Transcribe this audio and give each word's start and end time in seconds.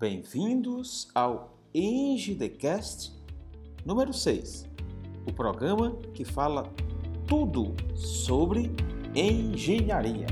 Bem-vindos 0.00 1.08
ao 1.12 1.58
EngideCast 1.74 3.12
número 3.84 4.12
6, 4.12 4.64
o 5.26 5.32
programa 5.32 5.90
que 6.14 6.24
fala 6.24 6.72
tudo 7.26 7.74
sobre 7.96 8.70
engenharia. 9.12 10.28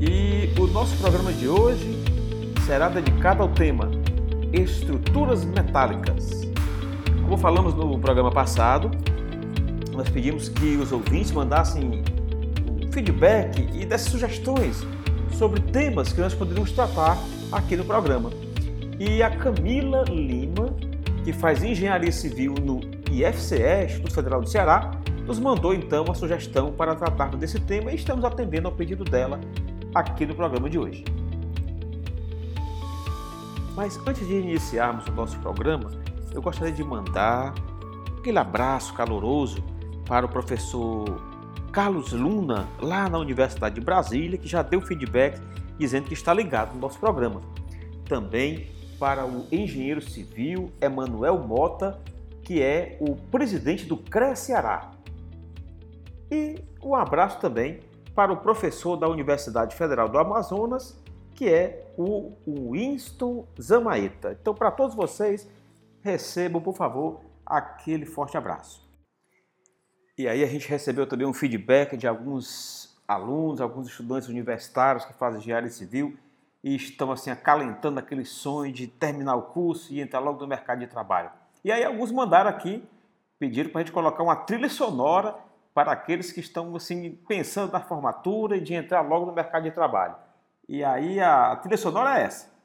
E 0.00 0.60
o 0.60 0.66
nosso 0.66 0.96
programa 0.98 1.32
de 1.32 1.46
hoje 1.46 1.86
será 2.66 2.88
dedicado 2.88 3.44
ao 3.44 3.48
tema 3.50 3.88
estruturas 4.52 5.44
metálicas. 5.44 6.50
Como 7.22 7.38
falamos 7.38 7.74
no 7.74 7.96
programa 8.00 8.32
passado, 8.32 8.90
nós 9.94 10.10
pedimos 10.10 10.48
que 10.48 10.76
os 10.78 10.90
ouvintes 10.90 11.30
mandassem 11.30 12.02
feedback 12.96 13.68
e 13.74 13.84
dessas 13.84 14.10
sugestões 14.10 14.82
sobre 15.32 15.60
temas 15.60 16.14
que 16.14 16.20
nós 16.22 16.32
poderíamos 16.32 16.72
tratar 16.72 17.18
aqui 17.52 17.76
no 17.76 17.84
programa. 17.84 18.30
E 18.98 19.22
a 19.22 19.36
Camila 19.36 20.02
Lima, 20.08 20.74
que 21.22 21.30
faz 21.30 21.62
engenharia 21.62 22.10
civil 22.10 22.54
no 22.54 22.80
IFCE, 23.12 23.84
Instituto 23.84 24.14
Federal 24.14 24.40
do 24.40 24.48
Ceará, 24.48 24.92
nos 25.26 25.38
mandou 25.38 25.74
então 25.74 26.04
uma 26.04 26.14
sugestão 26.14 26.72
para 26.72 26.94
tratarmos 26.94 27.38
desse 27.38 27.60
tema 27.60 27.92
e 27.92 27.96
estamos 27.96 28.24
atendendo 28.24 28.66
ao 28.66 28.72
pedido 28.72 29.04
dela 29.04 29.38
aqui 29.94 30.24
no 30.24 30.34
programa 30.34 30.70
de 30.70 30.78
hoje. 30.78 31.04
Mas 33.74 34.00
antes 34.06 34.26
de 34.26 34.36
iniciarmos 34.36 35.06
o 35.06 35.12
nosso 35.12 35.38
programa, 35.40 35.90
eu 36.32 36.40
gostaria 36.40 36.72
de 36.72 36.82
mandar 36.82 37.52
aquele 38.16 38.38
abraço 38.38 38.94
caloroso 38.94 39.62
para 40.06 40.24
o 40.24 40.28
professor 40.30 41.35
Carlos 41.76 42.10
Luna, 42.10 42.66
lá 42.80 43.06
na 43.06 43.18
Universidade 43.18 43.74
de 43.74 43.82
Brasília, 43.82 44.38
que 44.38 44.48
já 44.48 44.62
deu 44.62 44.80
feedback 44.80 45.38
dizendo 45.76 46.06
que 46.08 46.14
está 46.14 46.32
ligado 46.32 46.72
no 46.72 46.80
nosso 46.80 46.98
programa. 46.98 47.42
Também 48.08 48.70
para 48.98 49.26
o 49.26 49.46
engenheiro 49.52 50.00
civil 50.00 50.72
Emanuel 50.80 51.36
Mota, 51.46 52.00
que 52.42 52.62
é 52.62 52.96
o 52.98 53.14
presidente 53.14 53.84
do 53.84 53.94
CREA 53.94 54.34
Ceará. 54.34 54.92
E 56.30 56.64
um 56.82 56.94
abraço 56.94 57.38
também 57.40 57.80
para 58.14 58.32
o 58.32 58.38
professor 58.38 58.96
da 58.96 59.06
Universidade 59.06 59.76
Federal 59.76 60.08
do 60.08 60.16
Amazonas, 60.18 60.98
que 61.34 61.46
é 61.46 61.92
o 61.98 62.32
Winston 62.72 63.46
Zamaeta. 63.60 64.34
Então, 64.40 64.54
para 64.54 64.70
todos 64.70 64.96
vocês, 64.96 65.46
recebam, 66.00 66.62
por 66.62 66.74
favor, 66.74 67.20
aquele 67.44 68.06
forte 68.06 68.34
abraço. 68.34 68.85
E 70.18 70.26
aí 70.26 70.42
a 70.42 70.46
gente 70.46 70.66
recebeu 70.66 71.06
também 71.06 71.26
um 71.26 71.34
feedback 71.34 71.94
de 71.96 72.06
alguns 72.06 72.98
alunos, 73.06 73.60
alguns 73.60 73.86
estudantes 73.88 74.28
universitários 74.28 75.04
que 75.04 75.12
fazem 75.12 75.40
engenharia 75.40 75.68
civil 75.68 76.16
e 76.64 76.74
estão 76.74 77.12
assim 77.12 77.30
acalentando 77.30 78.00
aquele 78.00 78.24
sonho 78.24 78.72
de 78.72 78.86
terminar 78.86 79.36
o 79.36 79.42
curso 79.42 79.92
e 79.92 80.00
entrar 80.00 80.20
logo 80.20 80.40
no 80.40 80.46
mercado 80.46 80.78
de 80.78 80.86
trabalho. 80.86 81.30
E 81.62 81.70
aí 81.70 81.84
alguns 81.84 82.10
mandaram 82.10 82.48
aqui, 82.48 82.82
pediram 83.38 83.70
para 83.70 83.82
a 83.82 83.84
gente 83.84 83.92
colocar 83.92 84.22
uma 84.22 84.36
trilha 84.36 84.70
sonora 84.70 85.36
para 85.74 85.92
aqueles 85.92 86.32
que 86.32 86.40
estão 86.40 86.74
assim 86.74 87.10
pensando 87.28 87.70
na 87.70 87.80
formatura 87.80 88.56
e 88.56 88.60
de 88.60 88.72
entrar 88.72 89.02
logo 89.02 89.26
no 89.26 89.32
mercado 89.32 89.64
de 89.64 89.70
trabalho. 89.70 90.16
E 90.66 90.82
aí 90.82 91.20
a 91.20 91.54
trilha 91.56 91.76
sonora 91.76 92.18
é 92.18 92.22
essa. 92.22 92.55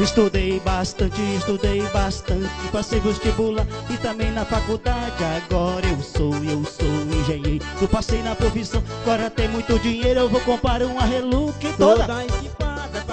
Estudei 0.00 0.58
bastante, 0.58 1.20
estudei 1.36 1.80
bastante, 1.92 2.50
passei 2.72 2.98
vestibular 2.98 3.64
e 3.88 3.96
também 3.98 4.32
na 4.32 4.44
faculdade. 4.44 5.22
Agora 5.22 5.86
eu 5.86 6.02
sou, 6.02 6.34
eu 6.34 6.64
sou 6.64 6.88
engenheiro. 7.16 7.64
Eu 7.80 7.86
passei 7.86 8.20
na 8.20 8.34
profissão, 8.34 8.82
agora 9.02 9.30
tem 9.30 9.46
muito 9.46 9.78
dinheiro. 9.78 10.18
Eu 10.18 10.28
vou 10.28 10.40
comprar 10.40 10.82
uma 10.82 11.02
Relux 11.02 11.54
toda, 11.78 12.06
toda 12.06 12.24
equipada 12.24 13.04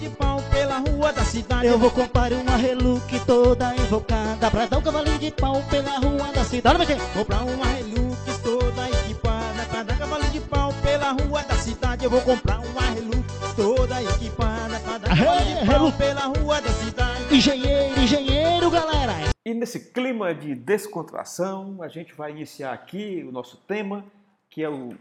de 0.00 0.08
pau 0.08 0.42
pela 0.50 0.78
rua 0.78 1.12
da 1.12 1.24
cidade. 1.24 1.68
Eu 1.68 1.78
vou 1.78 1.92
comprar 1.92 2.32
uma 2.32 2.56
Relux 2.56 3.04
toda 3.24 3.72
invocada 3.76 4.50
pra 4.50 4.66
dar 4.66 4.78
um 4.78 4.82
cavalinho 4.82 5.18
de 5.20 5.30
pau 5.30 5.62
pela 5.70 5.98
rua 6.00 6.32
da 6.34 6.42
cidade. 6.42 6.76
Olha, 6.76 7.00
comprar 7.14 7.42
uma 7.44 7.66
Relux 7.66 8.38
toda 8.42 8.88
equipada 8.88 9.64
pra 9.70 9.84
dar 9.84 9.94
um 9.94 9.98
cavalinho 9.98 10.32
de 10.32 10.40
pau 10.40 10.74
pela 10.82 11.12
rua 11.12 11.42
da 11.44 11.54
cidade. 11.54 12.04
Eu 12.04 12.10
vou 12.10 12.20
comprar 12.22 12.58
uma 12.58 12.80
Relux 12.80 13.15
pau 15.86 15.92
pela 15.92 16.26
rua 16.26 16.60
da 16.60 16.68
cidade. 16.70 17.34
Engenheiro, 17.34 18.00
engenheiro, 18.00 18.70
galera. 18.70 19.12
E 19.44 19.54
nesse 19.54 19.92
clima 19.92 20.34
de 20.34 20.54
descontração, 20.54 21.80
a 21.80 21.88
gente 21.88 22.12
vai 22.14 22.32
iniciar 22.32 22.72
aqui 22.72 23.24
o 23.26 23.30
nosso 23.30 23.56
tema, 23.58 24.04
que 24.50 24.62
é 24.62 24.68
o 24.68 24.94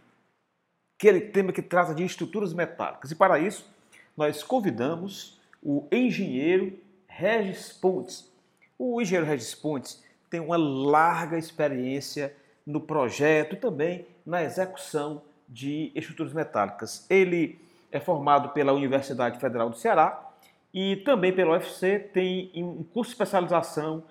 aquele 0.98 1.22
tema 1.22 1.52
que 1.52 1.62
trata 1.62 1.94
de 1.94 2.06
estruturas 2.06 2.54
metálicas. 2.54 3.12
E 3.12 3.16
para 3.16 3.38
isso, 3.38 3.70
nós 4.16 4.44
convidamos 4.44 5.40
o 5.62 5.88
engenheiro 5.92 6.78
Regis 7.08 7.74
Pontes. 7.74 8.32
O 8.78 9.02
engenheiro 9.02 9.26
Regis 9.26 9.54
Pontes 9.54 10.04
tem 10.30 10.40
uma 10.40 10.58
larga 10.58 11.38
experiência 11.38 12.34
no 12.66 12.80
projeto 12.80 13.56
e 13.56 13.60
também 13.60 14.06
na 14.26 14.44
execução 14.44 15.22
de 15.50 15.92
estruturas 15.94 16.32
metálicas. 16.32 17.06
Ele 17.10 17.60
é 17.92 18.00
formado 18.00 18.50
pela 18.50 18.72
Universidade 18.72 19.40
Federal 19.40 19.70
do 19.70 19.78
Ceará 19.78 20.25
e 20.76 20.98
também 20.98 21.32
pela 21.32 21.52
UFC, 21.52 21.98
tem 22.00 22.52
um 22.54 22.84
curso 22.84 23.12
de 23.12 23.14
especialização 23.14 24.04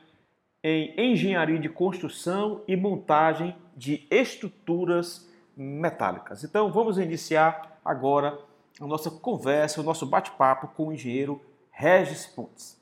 em 0.63 1.13
engenharia 1.13 1.59
de 1.59 1.69
construção 1.69 2.63
e 2.67 2.75
montagem 2.75 3.55
de 3.77 4.07
estruturas 4.11 5.29
metálicas. 5.55 6.43
Então 6.43 6.73
vamos 6.73 6.97
iniciar 6.97 7.79
agora 7.85 8.39
a 8.81 8.87
nossa 8.87 9.11
conversa, 9.11 9.83
o 9.83 9.85
nosso 9.85 10.07
bate-papo 10.07 10.69
com 10.69 10.87
o 10.87 10.93
engenheiro 10.95 11.39
Regis 11.71 12.25
Pontes. 12.25 12.81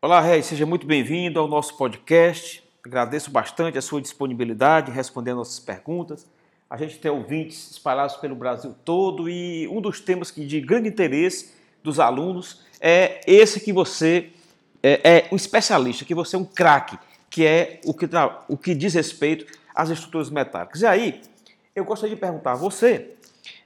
Olá, 0.00 0.20
Regis, 0.20 0.46
seja 0.46 0.64
muito 0.64 0.86
bem-vindo 0.86 1.40
ao 1.40 1.48
nosso 1.48 1.76
podcast. 1.76 2.62
Agradeço 2.86 3.32
bastante 3.32 3.78
a 3.78 3.82
sua 3.82 4.00
disponibilidade 4.00 4.92
em 4.92 4.94
responder 4.94 5.34
nossas 5.34 5.58
perguntas. 5.58 6.24
A 6.70 6.76
gente 6.76 7.00
tem 7.00 7.10
ouvintes 7.10 7.72
espalhados 7.72 8.16
pelo 8.16 8.36
Brasil 8.36 8.76
todo 8.84 9.28
e 9.28 9.66
um 9.66 9.80
dos 9.80 10.00
temas 10.00 10.30
que 10.30 10.46
de 10.46 10.60
grande 10.60 10.88
interesse 10.88 11.57
dos 11.82 12.00
alunos 12.00 12.60
é 12.80 13.20
esse 13.26 13.60
que 13.60 13.72
você 13.72 14.30
é, 14.82 15.18
é 15.18 15.28
um 15.32 15.36
especialista, 15.36 16.04
que 16.04 16.14
você 16.14 16.36
é 16.36 16.38
um 16.38 16.44
craque, 16.44 16.98
que 17.28 17.44
é 17.44 17.80
o 17.84 17.94
que, 17.94 18.08
o 18.48 18.56
que 18.56 18.74
diz 18.74 18.94
respeito 18.94 19.46
às 19.74 19.90
estruturas 19.90 20.30
metálicas. 20.30 20.82
E 20.82 20.86
aí, 20.86 21.20
eu 21.74 21.84
gostaria 21.84 22.14
de 22.14 22.20
perguntar 22.20 22.52
a 22.52 22.56
você, 22.56 23.14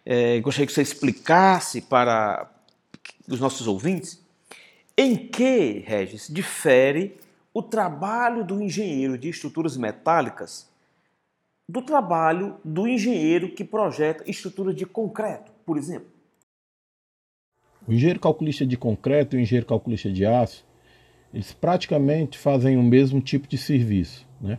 é, 0.04 0.40
gostaria 0.40 0.66
que 0.66 0.72
você 0.72 0.82
explicasse 0.82 1.80
para 1.80 2.50
os 3.28 3.40
nossos 3.40 3.66
ouvintes 3.66 4.20
em 4.96 5.16
que, 5.16 5.82
Regis, 5.86 6.28
difere 6.28 7.18
o 7.54 7.62
trabalho 7.62 8.44
do 8.44 8.62
engenheiro 8.62 9.16
de 9.16 9.28
estruturas 9.28 9.76
metálicas 9.76 10.70
do 11.68 11.80
trabalho 11.80 12.56
do 12.62 12.86
engenheiro 12.86 13.54
que 13.54 13.64
projeta 13.64 14.22
estruturas 14.26 14.74
de 14.74 14.84
concreto, 14.84 15.50
por 15.64 15.78
exemplo. 15.78 16.11
O 17.86 17.92
engenheiro 17.92 18.20
calculista 18.20 18.64
de 18.64 18.76
concreto 18.76 19.34
e 19.34 19.38
o 19.38 19.42
engenheiro 19.42 19.66
calculista 19.66 20.10
de 20.10 20.24
aço, 20.24 20.64
eles 21.32 21.52
praticamente 21.52 22.38
fazem 22.38 22.76
o 22.76 22.82
mesmo 22.82 23.20
tipo 23.20 23.48
de 23.48 23.58
serviço, 23.58 24.26
né? 24.40 24.58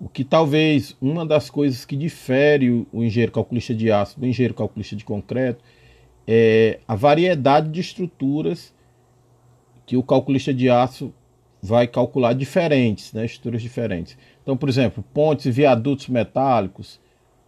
O 0.00 0.08
que 0.08 0.24
talvez 0.24 0.96
uma 1.00 1.24
das 1.24 1.48
coisas 1.48 1.84
que 1.84 1.96
difere 1.96 2.86
o 2.92 3.02
engenheiro 3.02 3.32
calculista 3.32 3.74
de 3.74 3.90
aço 3.90 4.18
do 4.18 4.26
engenheiro 4.26 4.54
calculista 4.54 4.96
de 4.96 5.04
concreto 5.04 5.64
é 6.26 6.80
a 6.86 6.94
variedade 6.94 7.70
de 7.70 7.80
estruturas 7.80 8.74
que 9.86 9.96
o 9.96 10.02
calculista 10.02 10.52
de 10.52 10.68
aço 10.68 11.12
vai 11.62 11.86
calcular 11.86 12.34
diferentes, 12.34 13.12
né, 13.12 13.24
estruturas 13.24 13.62
diferentes. 13.62 14.18
Então, 14.42 14.56
por 14.56 14.68
exemplo, 14.68 15.02
pontes 15.14 15.46
e 15.46 15.50
viadutos 15.50 16.08
metálicos, 16.08 17.00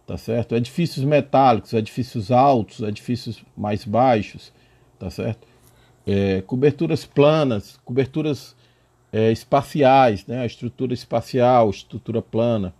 tá 0.07 0.17
certo? 0.17 0.55
Edifícios 0.55 1.05
metálicos, 1.05 1.73
edifícios 1.73 2.31
altos, 2.31 2.79
edifícios 2.79 3.43
mais 3.55 3.85
baixos, 3.85 4.51
tá 4.99 5.09
certo? 5.09 5.47
É, 6.05 6.41
coberturas 6.41 7.05
planas, 7.05 7.77
coberturas 7.83 8.55
é, 9.11 9.31
espaciais, 9.31 10.25
né? 10.25 10.41
A 10.41 10.45
estrutura 10.45 10.93
espacial, 10.93 11.69
estrutura 11.69 12.21
plana, 12.21 12.73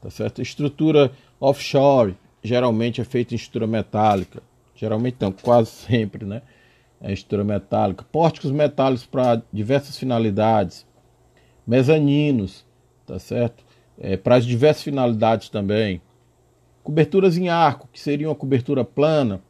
tá 0.00 0.10
certo? 0.10 0.42
Estrutura 0.42 1.12
offshore, 1.40 2.16
geralmente 2.42 3.00
é 3.00 3.04
feita 3.04 3.34
em 3.34 3.36
estrutura 3.36 3.66
metálica, 3.66 4.42
geralmente 4.74 5.16
não, 5.20 5.32
quase 5.32 5.70
sempre, 5.88 6.24
né? 6.24 6.42
É 7.00 7.12
estrutura 7.12 7.44
metálica. 7.44 8.04
Pórticos 8.10 8.50
metálicos 8.50 9.06
para 9.06 9.42
diversas 9.52 9.96
finalidades, 9.96 10.86
mezaninos, 11.66 12.64
tá 13.06 13.18
certo? 13.18 13.64
É, 13.98 14.16
para 14.16 14.36
as 14.36 14.44
diversas 14.44 14.82
finalidades 14.82 15.48
também. 15.48 16.00
Coberturas 16.82 17.36
em 17.36 17.48
arco, 17.48 17.88
que 17.92 18.00
seria 18.00 18.28
uma 18.28 18.34
cobertura 18.34 18.84
plana, 18.84 19.42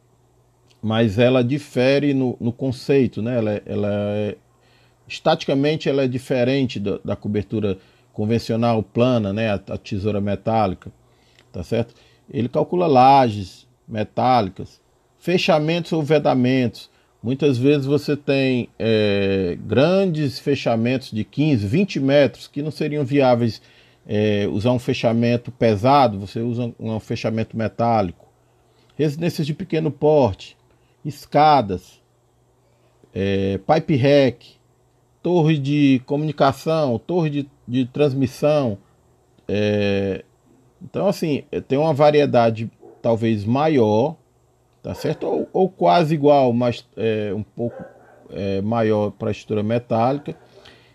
mas 0.81 1.19
ela 1.19 1.43
difere 1.43 2.13
no, 2.13 2.37
no 2.39 2.51
conceito, 2.51 3.21
né? 3.21 3.37
Ela, 3.37 3.61
ela 3.65 3.89
é, 3.91 4.37
estaticamente 5.07 5.89
ela 5.89 6.03
é 6.03 6.07
diferente 6.07 6.79
da, 6.79 6.99
da 7.03 7.15
cobertura 7.15 7.77
convencional 8.13 8.81
plana, 8.81 9.33
né? 9.33 9.51
A, 9.51 9.55
a, 9.55 9.77
tesoura 9.77 10.21
metálica, 10.21 10.91
tá 11.51 11.63
certo? 11.63 11.93
Ele 12.31 12.47
calcula 12.47 12.87
lajes, 12.87 13.67
metálicas, 13.87 14.79
fechamentos 15.17 15.91
ou 15.91 16.01
vedamentos. 16.01 16.89
Muitas 17.21 17.57
vezes 17.57 17.85
você 17.85 18.15
tem 18.15 18.69
é, 18.79 19.57
grandes 19.61 20.39
fechamentos 20.39 21.11
de 21.11 21.25
15, 21.25 21.67
20 21.67 21.99
metros 21.99 22.47
que 22.47 22.61
não 22.61 22.71
seriam 22.71 23.03
viáveis 23.03 23.61
é, 24.07 24.47
usar 24.47 24.71
um 24.71 24.79
fechamento 24.79 25.51
pesado, 25.51 26.17
você 26.17 26.39
usa 26.39 26.73
um, 26.79 26.95
um 26.95 26.99
fechamento 26.99 27.57
metálico. 27.57 28.27
Residências 28.97 29.45
de 29.45 29.53
pequeno 29.53 29.91
porte, 29.91 30.57
escadas, 31.09 32.01
é, 33.13 33.57
pipe 33.59 33.95
rack, 33.95 34.59
torre 35.21 35.57
de 35.57 36.01
comunicação, 36.05 36.97
torre 36.97 37.29
de, 37.29 37.49
de 37.67 37.85
transmissão. 37.85 38.77
É, 39.47 40.23
então, 40.81 41.07
assim, 41.07 41.43
tem 41.67 41.77
uma 41.77 41.93
variedade 41.93 42.71
talvez 43.01 43.43
maior, 43.45 44.15
tá 44.81 44.93
certo? 44.93 45.25
Ou, 45.27 45.49
ou 45.51 45.69
quase 45.69 46.13
igual, 46.13 46.53
mas 46.53 46.87
é, 46.95 47.33
um 47.35 47.43
pouco 47.43 47.83
é, 48.31 48.61
maior 48.61 49.11
para 49.11 49.29
a 49.29 49.31
estrutura 49.31 49.63
metálica. 49.63 50.35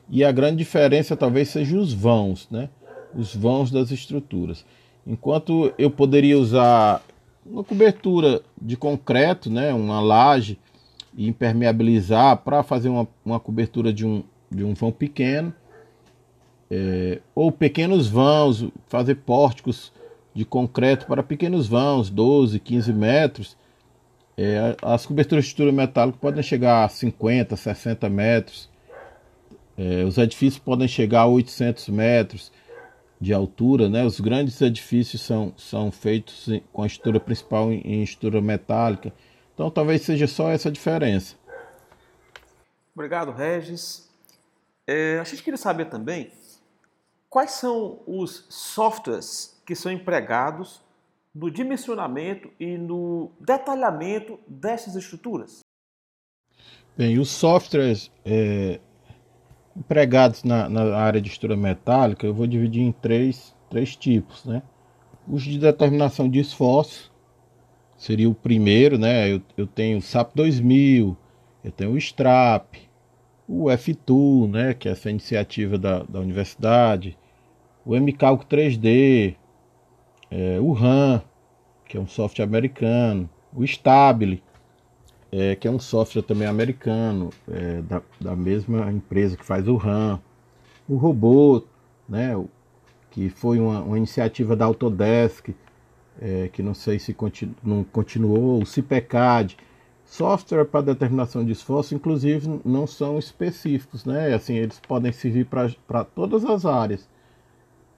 E 0.09 0.25
a 0.25 0.33
grande 0.33 0.57
diferença 0.57 1.17
talvez 1.17 1.49
seja 1.49 1.77
os 1.77 1.93
vãos, 1.93 2.49
né? 2.51 2.69
Os 3.15 3.35
vãos 3.35 3.71
das 3.71 3.91
estruturas. 3.91 4.65
Enquanto 5.07 5.73
eu 5.79 5.91
poderia 5.91 6.39
usar 6.39 7.03
uma 7.45 7.63
cobertura 7.63 8.43
de 8.61 8.77
concreto, 8.77 9.51
né? 9.51 9.73
Uma 9.73 10.01
laje 10.01 10.59
e 11.17 11.29
impermeabilizar 11.29 12.39
para 12.39 12.63
fazer 12.63 12.89
uma, 12.89 13.07
uma 13.25 13.39
cobertura 13.39 13.93
de 13.93 14.07
um, 14.07 14.23
de 14.51 14.65
um 14.65 14.75
vão 14.75 14.91
pequeno, 14.91 15.55
é, 16.71 17.21
ou 17.35 17.53
pequenos 17.53 18.09
vãos, 18.09 18.67
fazer 18.89 19.17
pórticos 19.17 19.93
de 20.35 20.45
concreto 20.45 21.07
para 21.07 21.23
pequenos 21.23 21.69
vãos, 21.69 22.11
12, 22.11 22.59
15 22.59 22.93
metros. 22.93 23.57
É, 24.37 24.77
as 24.83 25.07
coberturas 25.07 25.45
de 25.45 25.51
estrutura 25.51 25.73
metálica 25.73 26.19
podem 26.21 26.43
chegar 26.43 26.85
a 26.85 26.89
50, 26.89 27.57
60 27.57 28.09
metros. 28.09 28.69
É, 29.79 30.03
os 30.05 30.19
edifícios 30.19 30.59
podem 30.59 30.89
chegar 30.89 31.23
a 31.23 31.27
800 31.27 31.89
metros 31.89 32.51
de 33.21 33.33
altura. 33.33 33.89
Né? 33.89 34.05
Os 34.05 34.21
grandes 34.21 34.61
edifícios 34.61 35.23
são, 35.23 35.53
são 35.57 35.91
feitos 35.91 36.49
com 36.73 36.83
a 36.83 36.87
estrutura 36.87 37.21
principal 37.21 37.73
em, 37.73 37.81
em 37.81 38.03
estrutura 38.03 38.41
metálica. 38.41 39.13
Então 39.55 39.71
talvez 39.71 40.03
seja 40.03 40.27
só 40.27 40.51
essa 40.51 40.71
diferença. 40.71 41.37
Obrigado, 42.95 43.33
Regis. 43.33 44.09
É, 44.87 45.19
a 45.19 45.25
gente 45.25 45.43
queria 45.43 45.57
saber 45.57 45.87
também 45.87 46.31
quais 47.29 47.53
são 47.53 48.01
os 48.07 48.47
softwares 48.49 49.61
que 49.67 49.75
são 49.75 49.91
empregados 49.91 50.81
no 51.35 51.51
dimensionamento 51.51 52.49
e 52.61 52.79
no 52.79 53.33
detalhamento 53.41 54.39
dessas 54.47 54.95
estruturas. 54.95 55.61
Bem, 56.97 57.19
os 57.19 57.29
softwares 57.29 58.09
é, 58.25 58.81
empregados 59.77 60.45
na, 60.45 60.69
na, 60.69 60.97
área 60.97 61.21
de 61.21 61.29
estrutura 61.29 61.61
metálica 61.61 62.27
eu 62.27 62.35
vou 62.35 62.47
dividir 62.47 62.83
em 62.83 62.93
três, 62.93 63.55
três 63.69 63.97
tipos, 63.97 64.45
né? 64.45 64.63
Os 65.27 65.43
de 65.43 65.59
determinação 65.59 66.29
de 66.29 66.39
esforço, 66.39 67.13
seria 67.97 68.29
o 68.29 68.35
primeiro, 68.35 68.99
né? 68.99 69.33
Eu, 69.33 69.43
eu 69.57 69.67
tenho 69.67 69.99
o 69.99 70.03
SAP 70.03 70.35
2000, 70.35 71.17
eu 71.65 71.73
tenho 71.73 71.93
o 71.93 71.99
STRAP, 71.99 72.77
o 73.49 73.65
F2, 73.65 74.51
né? 74.51 74.75
Que 74.75 74.89
é 74.89 74.93
essa 74.93 75.11
iniciativa 75.11 75.79
da, 75.79 76.03
da 76.03 76.21
universidade, 76.21 77.17
o 77.85 77.95
MCalc 77.95 78.45
3D, 78.47 79.35
é, 80.31 80.59
o 80.61 80.73
RAM, 80.73 81.23
que 81.87 81.97
é 81.97 82.01
um 82.01 82.07
software 82.07 82.45
americano, 82.45 83.29
o 83.53 83.65
Stabile, 83.65 84.43
é, 85.37 85.57
que 85.57 85.67
é 85.67 85.71
um 85.71 85.81
software 85.81 86.23
também 86.23 86.47
americano, 86.47 87.31
é, 87.51 87.83
da, 87.83 88.01
da 88.21 88.37
mesma 88.37 88.89
empresa 88.93 89.37
que 89.37 89.45
faz 89.45 89.67
o 89.67 89.75
RAM, 89.75 90.21
o 90.89 90.95
Robô, 90.95 91.65
né? 92.09 92.33
Que 93.11 93.29
foi 93.29 93.59
uma, 93.59 93.81
uma 93.81 93.97
iniciativa 93.97 94.55
da 94.55 94.65
Autodesk, 94.65 95.49
é, 96.21 96.49
que 96.53 96.63
não 96.63 96.73
sei 96.73 97.01
se 97.01 97.13
continu, 97.13 97.53
não 97.65 97.83
continuou, 97.83 98.63
o 98.63 98.67
CIPECAD, 98.67 99.57
software 100.05 100.67
para 100.67 100.83
determinação 100.83 101.45
de 101.45 101.51
esforço, 101.51 101.97
inclusive 101.97 102.61
não 102.65 102.87
são 102.87 103.19
específicos, 103.19 104.05
né? 104.05 104.33
Assim, 104.35 104.55
eles 104.55 104.79
podem 104.79 105.11
servir 105.11 105.47
para 105.47 106.05
todas 106.05 106.45
as 106.45 106.65
áreas, 106.65 107.09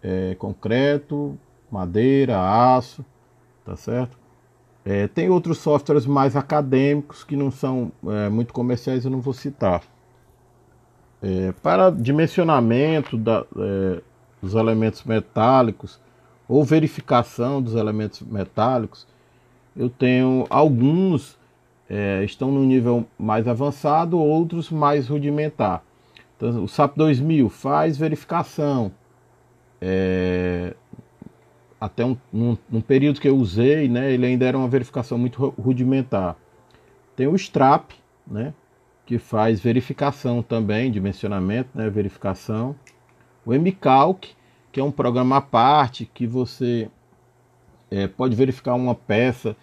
é, 0.03 0.35
concreto, 0.37 1.39
madeira, 1.71 2.41
aço, 2.75 3.05
tá 3.63 3.77
certo? 3.77 4.17
É, 4.89 5.09
tem 5.09 5.29
outros 5.29 5.59
softwares 5.59 6.07
mais 6.07 6.37
acadêmicos 6.37 7.25
que 7.25 7.35
não 7.35 7.51
são 7.51 7.91
é, 8.07 8.29
muito 8.29 8.53
comerciais, 8.53 9.05
eu 9.05 9.11
não 9.11 9.21
vou 9.21 9.35
citar. 9.35 9.83
É, 11.21 11.51
para 11.61 11.91
dimensionamento 11.91 13.19
da, 13.19 13.45
é, 13.59 14.01
dos 14.41 14.55
elementos 14.55 15.03
metálicos, 15.03 16.01
ou 16.49 16.63
verificação 16.63 17.61
dos 17.61 17.75
elementos 17.75 18.21
metálicos, 18.21 19.09
eu 19.77 19.91
tenho 19.91 20.47
alguns 20.49 21.37
é, 21.91 22.23
estão 22.25 22.53
no 22.53 22.65
nível 22.65 23.05
mais 23.19 23.47
avançado, 23.49 24.19
outros 24.19 24.71
mais 24.71 25.09
rudimentar. 25.09 25.83
Então, 26.37 26.65
o 26.65 26.69
SAP 26.69 26.97
2000 26.97 27.49
faz 27.49 27.97
verificação. 27.97 28.93
Até 31.81 32.05
um, 32.05 32.17
num, 32.33 32.57
num, 32.71 32.81
período 32.81 33.21
que 33.21 33.29
eu 33.29 33.37
usei, 33.37 33.89
né, 33.89 34.13
ele 34.13 34.27
ainda 34.27 34.47
era 34.47 34.57
uma 34.57 34.69
verificação 34.69 35.19
muito 35.19 35.55
rudimentar. 35.61 36.37
Tem 37.15 37.27
o 37.27 37.37
STRAP, 37.37 37.93
né, 38.27 38.55
que 39.05 39.19
faz 39.19 39.61
verificação 39.61 40.43
também, 40.43 40.91
dimensionamento, 40.91 41.71
né, 41.75 41.89
verificação. 41.91 42.75
O 43.45 43.53
MCalc, 43.53 44.29
que 44.73 44.81
é 44.81 44.83
um 44.85 44.91
programa 44.91 45.37
à 45.37 45.41
parte 45.41 46.11
que 46.13 46.27
você 46.27 46.91
é, 47.91 48.07
pode 48.07 48.35
verificar 48.35 48.75
uma 48.75 48.95
peça. 48.95 49.57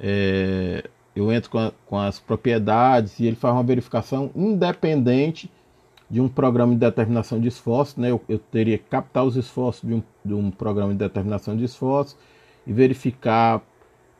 É, 0.00 0.88
eu 1.14 1.32
entro 1.32 1.50
com, 1.50 1.58
a, 1.58 1.72
com, 1.86 1.98
as 1.98 2.18
propriedades 2.18 3.18
e 3.20 3.26
ele 3.26 3.36
faz 3.36 3.54
uma 3.54 3.62
verificação 3.62 4.30
independente 4.34 5.50
de 6.10 6.20
um 6.20 6.28
programa 6.28 6.72
de 6.72 6.80
determinação 6.80 7.40
de 7.40 7.48
esforço. 7.48 8.00
Né? 8.00 8.10
Eu, 8.10 8.20
eu 8.28 8.38
teria 8.38 8.78
que 8.78 8.84
captar 8.84 9.24
os 9.24 9.36
esforços 9.36 9.88
de 9.88 9.94
um, 9.94 10.02
de 10.24 10.34
um, 10.34 10.50
programa 10.50 10.92
de 10.92 10.98
determinação 10.98 11.56
de 11.56 11.64
esforço 11.64 12.16
e 12.66 12.72
verificar 12.72 13.62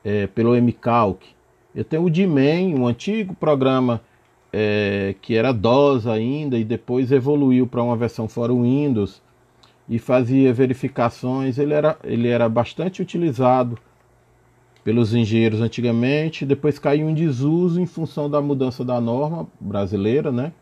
é, 0.05 0.26
pelo 0.26 0.55
MCalc. 0.55 1.25
Eu 1.75 1.85
tenho 1.85 2.04
o 2.04 2.11
DMAN, 2.11 2.78
um 2.78 2.87
antigo 2.87 3.35
programa 3.35 4.00
é, 4.52 5.14
que 5.21 5.35
era 5.35 5.52
DOS 5.52 6.07
ainda 6.07 6.59
e 6.59 6.64
depois 6.64 7.12
evoluiu 7.12 7.66
para 7.66 7.83
uma 7.83 7.97
versão 7.97 8.28
fora 8.28 8.52
Windows 8.52 9.23
e 9.88 9.99
fazia 9.99 10.52
verificações. 10.52 11.59
Ele 11.59 11.75
era, 11.75 11.99
ele 12.04 12.28
era 12.28 12.49
bastante 12.49 13.00
utilizado 13.00 13.78
pelos 14.85 15.14
engenheiros 15.14 15.61
antigamente, 15.61 16.47
depois 16.47 16.78
caiu 16.78 17.11
em 17.11 17.14
desuso 17.14 17.80
em 17.80 17.85
função 17.85 18.30
da 18.30 18.40
mudança 18.40 18.85
da 18.85 19.00
norma 19.00 19.47
brasileira, 19.61 20.33
né? 20.33 20.52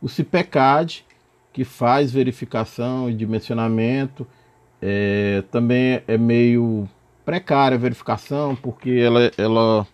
O 0.00 0.08
CIPECAD, 0.08 1.04
que 1.52 1.64
faz 1.64 2.12
verificação 2.12 3.10
e 3.10 3.14
dimensionamento, 3.14 4.26
é, 4.80 5.42
também 5.50 6.02
é 6.06 6.16
meio 6.16 6.88
precária 7.24 7.76
a 7.76 7.80
verificação, 7.80 8.56
porque 8.56 8.90
ela, 8.90 9.30
ela 9.36 9.86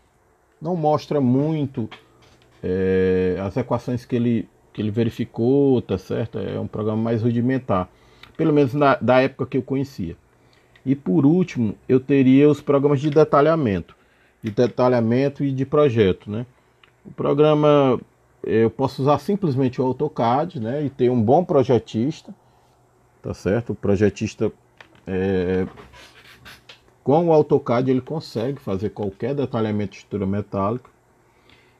não 0.60 0.76
mostra 0.76 1.20
muito 1.20 1.88
é, 2.62 3.36
as 3.40 3.56
equações 3.56 4.04
que 4.04 4.14
ele, 4.14 4.48
que 4.72 4.80
ele 4.80 4.90
verificou, 4.90 5.82
tá 5.82 5.98
certo? 5.98 6.38
É 6.38 6.58
um 6.58 6.66
programa 6.66 7.02
mais 7.02 7.22
rudimentar 7.22 7.88
pelo 8.36 8.52
menos 8.52 8.74
na, 8.74 8.96
da 8.96 9.20
época 9.20 9.46
que 9.46 9.56
eu 9.56 9.62
conhecia. 9.62 10.16
E 10.84 10.94
por 10.94 11.26
último, 11.26 11.74
eu 11.88 11.98
teria 11.98 12.48
os 12.48 12.60
programas 12.60 13.00
de 13.00 13.10
detalhamento, 13.10 13.96
de 14.42 14.50
detalhamento 14.50 15.42
e 15.42 15.50
de 15.50 15.64
projeto, 15.64 16.30
né? 16.30 16.46
O 17.04 17.10
programa 17.10 17.98
eu 18.46 18.70
posso 18.70 19.02
usar 19.02 19.18
simplesmente 19.18 19.80
o 19.80 19.84
AutoCAD, 19.84 20.60
né? 20.60 20.84
E 20.84 20.90
ter 20.90 21.10
um 21.10 21.20
bom 21.20 21.44
projetista, 21.44 22.34
tá 23.20 23.34
certo? 23.34 23.70
O 23.70 23.74
projetista 23.74 24.52
é, 25.06 25.66
com 27.02 27.26
o 27.26 27.32
AutoCAD 27.32 27.90
ele 27.90 28.00
consegue 28.00 28.60
fazer 28.60 28.90
qualquer 28.90 29.34
detalhamento 29.34 29.92
de 29.92 29.98
estrutura 29.98 30.26
metálica. 30.26 30.90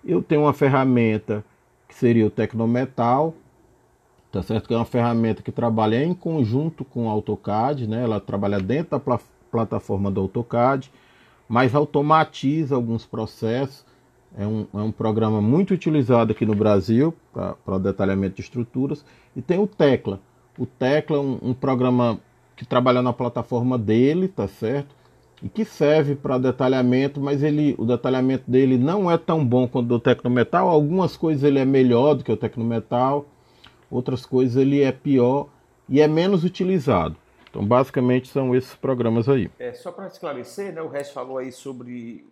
Eu 0.05 0.23
tenho 0.23 0.43
uma 0.43 0.53
ferramenta 0.53 1.45
que 1.89 1.95
seria 1.95 2.27
o 2.27 2.31
Tecnometal, 2.31 3.35
tá 4.31 4.43
certo? 4.43 4.69
Que 4.69 4.75
é 4.75 4.77
uma 4.77 4.85
ferramenta 4.85 5.43
que 5.43 5.51
trabalha 5.53 6.05
em 6.05 6.15
conjunto 6.15 6.85
com 6.85 7.07
o 7.07 7.09
AutoCAD, 7.09 7.89
né? 7.89 8.03
Ela 8.03 8.21
trabalha 8.21 8.61
dentro 8.61 8.91
da 8.91 9.01
pl 9.01 9.19
plataforma 9.51 10.11
do 10.11 10.21
AutoCAD, 10.21 10.93
mas 11.49 11.75
automatiza 11.75 12.75
alguns 12.75 13.07
processos. 13.07 13.85
É 14.37 14.47
um, 14.47 14.67
é 14.75 14.79
um 14.79 14.93
programa 14.93 15.41
muito 15.41 15.73
utilizado 15.73 16.33
aqui 16.33 16.45
no 16.45 16.55
Brasil 16.55 17.15
para 17.33 17.79
detalhamento 17.79 18.37
de 18.37 18.43
estruturas. 18.43 19.05
E 19.35 19.41
tem 19.41 19.59
o 19.59 19.67
Tecla. 19.67 20.21
O 20.59 20.67
Tecla 20.67 21.17
é 21.17 21.21
um, 21.21 21.39
um 21.43 21.55
programa 21.55 22.19
que 22.55 22.67
trabalha 22.67 23.01
na 23.03 23.13
plataforma 23.13 23.79
dele, 23.79 24.29
tá 24.29 24.47
certo? 24.47 24.95
e 25.43 25.49
que 25.49 25.65
serve 25.65 26.15
para 26.15 26.39
detalhamento, 26.39 27.21
mas 27.21 27.43
ele, 27.43 27.75
o 27.79 27.85
detalhamento 27.85 28.51
dele 28.51 28.79
não 28.79 29.11
é 29.11 29.19
tão 29.19 29.45
bom 29.45 29.69
quanto 29.69 29.95
o 29.95 30.01
Tecnometal. 30.01 30.69
Algumas 30.69 31.17
coisas 31.17 31.45
ele 31.45 31.59
é 31.59 31.65
melhor 31.65 32.15
do 32.15 32.25
que 32.25 32.33
o 32.33 32.37
Tecnometal, 32.37 33.27
outras 33.91 34.25
coisas 34.25 34.57
ele 34.57 34.83
é 34.83 34.93
pior 34.93 35.49
e 35.89 36.01
é 36.01 36.09
menos 36.09 36.45
utilizado. 36.45 37.17
Então, 37.51 37.65
basicamente, 37.65 38.29
são 38.29 38.55
esses 38.55 38.75
programas 38.75 39.29
aí. 39.29 39.51
É, 39.59 39.73
só 39.73 39.93
para 39.93 40.07
esclarecer, 40.07 40.75
né, 40.75 40.83
o 40.83 40.89
Regis 40.89 41.13
falou 41.13 41.39
aí 41.39 41.53
sobre 41.53 42.27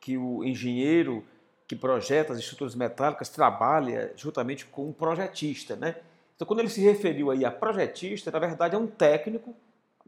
que 0.00 0.16
o 0.16 0.44
engenheiro 0.44 1.22
que 1.68 1.76
projeta 1.76 2.32
as 2.32 2.40
estruturas 2.40 2.74
metálicas 2.74 3.28
trabalha 3.28 4.12
juntamente 4.16 4.66
com 4.66 4.88
um 4.88 4.92
projetista, 4.92 5.76
né? 5.76 5.96
Então, 6.34 6.46
quando 6.46 6.60
ele 6.60 6.68
se 6.68 6.80
referiu 6.80 7.30
aí 7.30 7.44
a 7.44 7.50
projetista, 7.50 8.30
na 8.30 8.38
verdade 8.38 8.74
é 8.74 8.78
um 8.78 8.86
técnico 8.86 9.54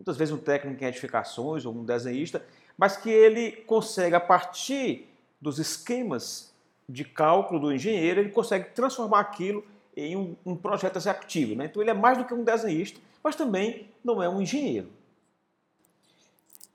muitas 0.01 0.17
vezes 0.17 0.33
um 0.33 0.39
técnico 0.39 0.83
em 0.83 0.87
edificações 0.87 1.67
ou 1.67 1.75
um 1.75 1.85
desenhista, 1.85 2.43
mas 2.77 2.97
que 2.97 3.11
ele 3.11 3.53
consegue, 3.53 4.15
a 4.15 4.21
partir 4.21 5.07
dos 5.39 5.59
esquemas 5.59 6.55
de 6.89 7.05
cálculo 7.05 7.61
do 7.61 7.73
engenheiro, 7.73 8.21
ele 8.21 8.31
consegue 8.31 8.71
transformar 8.71 9.21
aquilo 9.21 9.63
em 9.95 10.17
um, 10.17 10.35
um 10.45 10.57
projeto 10.57 10.97
executivo. 10.97 11.55
Né? 11.55 11.67
Então 11.67 11.83
ele 11.83 11.91
é 11.91 11.95
mais 11.95 12.17
do 12.17 12.25
que 12.25 12.33
um 12.33 12.43
desenhista, 12.43 12.99
mas 13.23 13.37
também 13.37 13.89
não 14.03 14.23
é 14.23 14.29
um 14.29 14.41
engenheiro. 14.41 14.89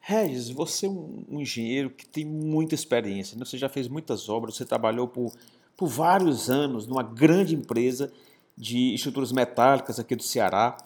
Regis, 0.07 0.51
você 0.51 0.85
é 0.85 0.89
um, 0.89 1.25
engenheiro 1.31 1.89
que 1.89 2.05
tem 2.05 2.24
muita 2.24 2.75
experiência, 2.75 3.35
né? 3.35 3.43
você 3.43 3.57
já 3.57 3.67
fez 3.67 3.88
muitas 3.88 4.29
obras, 4.29 4.55
você 4.55 4.63
trabalhou 4.63 5.07
por, 5.07 5.31
por 5.75 5.88
vários 5.88 6.47
anos 6.47 6.85
numa 6.85 7.01
grande 7.01 7.55
empresa 7.55 8.13
de 8.55 8.93
estruturas 8.93 9.31
metálicas 9.31 10.00
aqui 10.00 10.15
do 10.15 10.21
Ceará. 10.21 10.77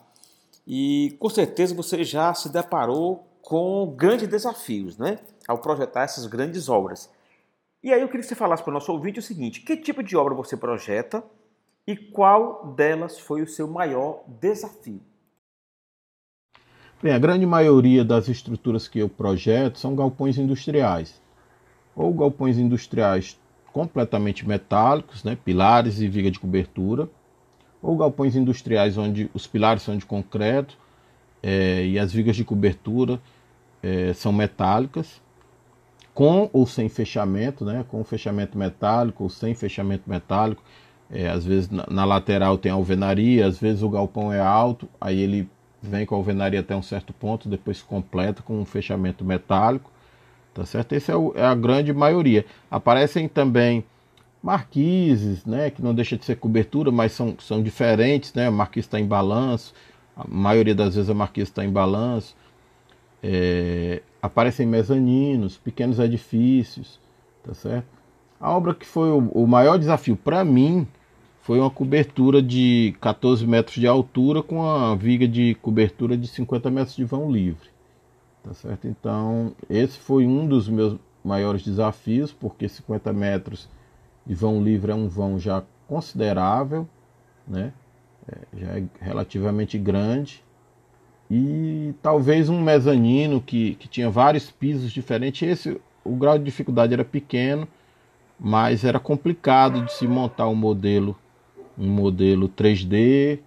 E 0.65 1.17
com 1.19 1.29
certeza 1.29 1.75
você 1.75 2.01
já 2.01 2.33
se 2.33 2.47
deparou 2.47 3.27
com 3.41 3.93
grandes 3.93 4.25
desafios, 4.25 4.97
né? 4.97 5.19
Ao 5.45 5.57
projetar 5.57 6.03
essas 6.03 6.25
grandes 6.25 6.69
obras. 6.69 7.09
E 7.83 7.91
aí 7.91 7.99
eu 7.99 8.07
queria 8.07 8.21
que 8.21 8.27
você 8.29 8.35
falasse 8.35 8.63
para 8.63 8.71
o 8.71 8.73
nosso 8.73 8.89
ouvinte 8.89 9.19
o 9.19 9.23
seguinte: 9.23 9.59
que 9.59 9.75
tipo 9.75 10.01
de 10.01 10.15
obra 10.15 10.33
você 10.33 10.55
projeta 10.55 11.21
e 11.85 11.93
qual 11.93 12.73
delas 12.73 13.19
foi 13.19 13.41
o 13.41 13.47
seu 13.47 13.67
maior 13.67 14.23
desafio? 14.39 15.01
Bem, 17.01 17.13
a 17.13 17.19
grande 17.19 17.45
maioria 17.45 18.03
das 18.03 18.27
estruturas 18.27 18.87
que 18.87 18.99
eu 18.99 19.07
projeto 19.07 19.79
são 19.79 19.95
galpões 19.95 20.37
industriais. 20.37 21.21
Ou 21.95 22.13
galpões 22.13 22.57
industriais 22.57 23.39
completamente 23.71 24.47
metálicos, 24.47 25.23
né, 25.23 25.37
pilares 25.45 26.01
e 26.01 26.07
viga 26.09 26.29
de 26.29 26.39
cobertura, 26.39 27.09
ou 27.81 27.95
galpões 27.95 28.35
industriais 28.35 28.97
onde 28.97 29.29
os 29.33 29.47
pilares 29.47 29.83
são 29.83 29.95
de 29.95 30.05
concreto 30.05 30.77
é, 31.41 31.85
e 31.85 31.97
as 31.97 32.11
vigas 32.11 32.35
de 32.35 32.43
cobertura 32.43 33.19
é, 33.81 34.11
são 34.13 34.33
metálicas, 34.33 35.21
com 36.13 36.49
ou 36.51 36.65
sem 36.67 36.89
fechamento, 36.89 37.63
né? 37.63 37.85
com 37.87 38.03
fechamento 38.03 38.57
metálico 38.57 39.23
ou 39.23 39.29
sem 39.29 39.55
fechamento 39.55 40.09
metálico. 40.09 40.61
É, 41.09 41.29
às 41.29 41.45
vezes 41.45 41.69
na, 41.69 41.85
na, 41.89 42.03
lateral 42.03 42.57
tem 42.57 42.71
alvenaria, 42.71 43.47
às 43.47 43.57
vezes 43.57 43.81
o 43.81 43.89
galpão 43.89 44.33
é 44.33 44.39
alto, 44.39 44.87
aí 44.99 45.19
ele 45.19 45.49
vem 45.81 46.05
com 46.05 46.15
a 46.15 46.17
alvenaria 46.17 46.59
até 46.59 46.75
um 46.75 46.81
certo 46.81 47.13
ponto, 47.13 47.49
depois 47.49 47.81
completa 47.81 48.41
com 48.41 48.59
um 48.59 48.65
fechamento 48.65 49.23
metálico. 49.23 49.91
Tá 50.53 50.65
certo? 50.65 50.93
Essa 50.93 51.13
é, 51.13 51.15
é 51.35 51.45
a 51.45 51.55
grande 51.55 51.93
maioria. 51.93 52.45
Aparecem 52.69 53.27
também 53.27 53.83
marquises, 54.41 55.45
né, 55.45 55.69
que 55.69 55.81
não 55.81 55.93
deixa 55.93 56.17
de 56.17 56.25
ser 56.25 56.37
cobertura, 56.37 56.91
mas 56.91 57.11
são, 57.11 57.35
são 57.39 57.61
diferentes, 57.61 58.33
né, 58.33 58.47
a 58.47 58.51
marquise 58.51 58.87
está 58.87 58.99
em 58.99 59.05
balanço, 59.05 59.73
a 60.15 60.25
maioria 60.27 60.73
das 60.73 60.95
vezes 60.95 61.09
a 61.09 61.13
marquise 61.13 61.49
está 61.49 61.63
em 61.63 61.69
balanço, 61.69 62.35
é, 63.21 64.01
aparecem 64.21 64.65
mezaninos, 64.65 65.57
pequenos 65.57 65.99
edifícios, 65.99 66.99
tá 67.43 67.53
certo? 67.53 67.87
A 68.39 68.51
obra 68.55 68.73
que 68.73 68.85
foi 68.85 69.09
o, 69.09 69.17
o 69.33 69.45
maior 69.45 69.77
desafio 69.77 70.15
para 70.15 70.43
mim 70.45 70.87
foi 71.41 71.59
uma 71.59 71.69
cobertura 71.69 72.41
de 72.41 72.95
14 73.01 73.45
metros 73.47 73.75
de 73.75 73.87
altura 73.87 74.43
com 74.43 74.57
uma 74.57 74.95
viga 74.95 75.27
de 75.27 75.55
cobertura 75.55 76.17
de 76.17 76.27
50 76.27 76.69
metros 76.69 76.95
de 76.95 77.03
vão 77.03 77.31
livre, 77.31 77.69
tá 78.43 78.53
certo? 78.53 78.87
Então 78.87 79.53
esse 79.69 79.97
foi 79.97 80.25
um 80.25 80.47
dos 80.47 80.69
meus 80.69 80.97
maiores 81.23 81.63
desafios, 81.63 82.31
porque 82.31 82.67
50 82.67 83.11
metros 83.13 83.69
de 84.25 84.33
vão 84.35 84.63
livre 84.63 84.91
é 84.91 84.95
um 84.95 85.07
vão 85.07 85.39
já 85.39 85.63
considerável, 85.87 86.87
né? 87.47 87.73
É, 88.27 88.59
já 88.59 88.67
é 88.77 88.83
relativamente 89.01 89.77
grande. 89.77 90.43
E 91.31 91.93
talvez 92.01 92.49
um 92.49 92.61
mezanino 92.61 93.39
que, 93.41 93.75
que 93.75 93.87
tinha 93.87 94.09
vários 94.09 94.49
pisos 94.49 94.91
diferentes. 94.91 95.47
Esse, 95.47 95.81
o 96.03 96.15
grau 96.15 96.37
de 96.37 96.43
dificuldade 96.43 96.93
era 96.93 97.05
pequeno, 97.05 97.67
mas 98.39 98.83
era 98.83 98.99
complicado 98.99 99.83
de 99.85 99.93
se 99.93 100.07
montar 100.07 100.47
um 100.47 100.55
modelo, 100.55 101.15
um 101.79 101.87
modelo 101.87 102.49
3D. 102.49 103.39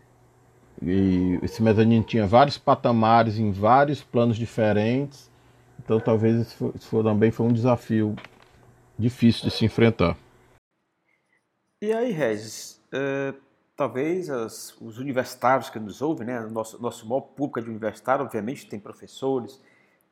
E 0.80 1.38
esse 1.42 1.62
mezanino 1.62 2.02
tinha 2.02 2.26
vários 2.26 2.58
patamares 2.58 3.38
em 3.38 3.52
vários 3.52 4.02
planos 4.02 4.36
diferentes. 4.36 5.30
Então 5.78 6.00
talvez 6.00 6.40
isso, 6.40 6.56
foi, 6.56 6.72
isso 6.74 6.88
foi, 6.88 7.02
também 7.04 7.30
foi 7.30 7.46
um 7.46 7.52
desafio 7.52 8.16
difícil 8.98 9.44
de 9.44 9.50
se 9.54 9.64
enfrentar. 9.64 10.16
E 11.82 11.92
aí, 11.92 12.12
Regis, 12.12 12.80
é, 12.92 13.34
talvez 13.76 14.30
as, 14.30 14.76
os 14.80 14.98
universitários 14.98 15.68
que 15.68 15.78
nos 15.78 16.00
ouvem, 16.00 16.26
né, 16.28 16.40
nosso, 16.40 16.80
nosso 16.80 17.08
maior 17.08 17.22
público 17.22 17.58
é 17.58 17.62
de 17.62 17.68
universitário, 17.68 18.24
obviamente 18.24 18.68
tem 18.68 18.78
professores, 18.78 19.60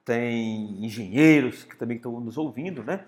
tem 0.04 0.84
engenheiros 0.84 1.62
que 1.62 1.76
também 1.76 1.96
estão 1.96 2.18
nos 2.20 2.36
ouvindo, 2.36 2.82
né? 2.82 3.04